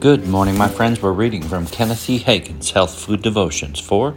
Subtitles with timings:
[0.00, 1.00] Good morning, my friends.
[1.00, 2.18] We're reading from Kenneth E.
[2.18, 4.14] Hagin's Health Food Devotions for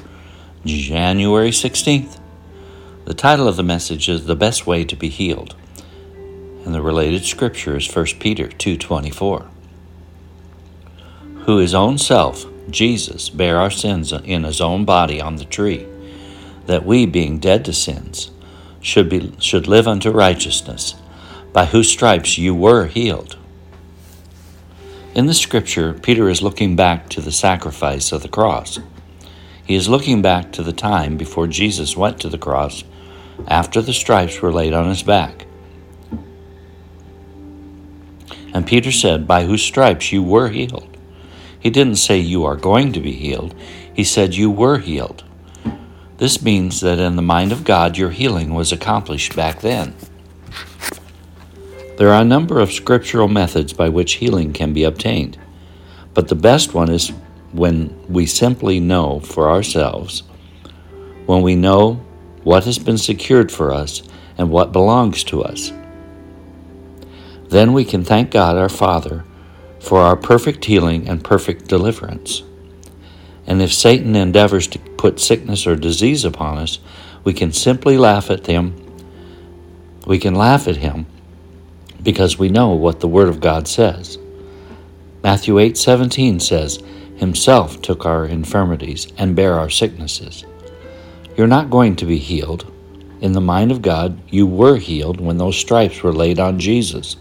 [0.65, 2.19] January 16th.
[3.05, 5.55] The title of the message is The Best Way to be Healed,
[6.65, 9.45] and the related scripture is 1 Peter 2:24.
[11.45, 15.85] Who his own self, Jesus, bare our sins in his own body on the tree,
[16.65, 18.31] that we, being dead to sins,
[18.81, 20.95] should be should live unto righteousness,
[21.53, 23.37] by whose stripes you were healed.
[25.17, 28.77] In the scripture, Peter is looking back to the sacrifice of the cross.
[29.65, 32.83] He is looking back to the time before Jesus went to the cross
[33.47, 35.47] after the stripes were laid on his back.
[38.53, 40.95] And Peter said, By whose stripes you were healed.
[41.59, 43.55] He didn't say you are going to be healed,
[43.91, 45.23] he said you were healed.
[46.17, 49.95] This means that in the mind of God, your healing was accomplished back then.
[51.97, 55.35] There are a number of scriptural methods by which healing can be obtained,
[56.13, 57.11] but the best one is
[57.51, 60.21] when we simply know for ourselves,
[61.25, 61.93] when we know
[62.43, 64.03] what has been secured for us
[64.37, 65.73] and what belongs to us.
[67.49, 69.25] Then we can thank God our Father
[69.79, 72.43] for our perfect healing and perfect deliverance.
[73.47, 76.77] And if Satan endeavors to put sickness or disease upon us,
[77.23, 78.75] we can simply laugh at him.
[80.05, 81.07] We can laugh at him
[82.07, 84.17] because we know what the Word of God says.
[85.25, 86.79] Matthew 8:17 says,
[87.17, 90.45] "Himself took our infirmities and bare our sicknesses."
[91.35, 92.63] You're not going to be healed.
[93.19, 97.17] In the mind of God, you were healed when those stripes were laid on Jesus.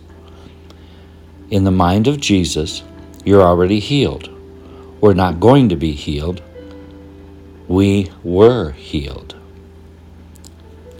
[1.50, 2.84] In the mind of Jesus,
[3.24, 4.30] you're already healed.
[5.00, 6.42] We're not going to be healed.
[7.66, 9.34] We were healed.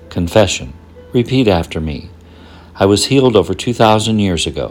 [0.09, 0.73] Confession.
[1.12, 2.11] Repeat after me.
[2.79, 4.69] I was healed over 2,000 years ago.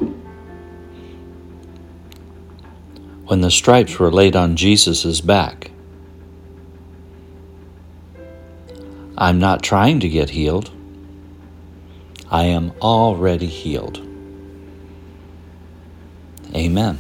[3.26, 5.72] When the stripes were laid on Jesus' back.
[9.18, 10.70] I'm not trying to get healed.
[12.30, 14.06] I am already healed.
[16.54, 17.00] Amen.